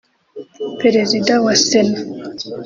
Perezida 0.81 1.33
wa 1.45 1.53
Sena 1.65 1.99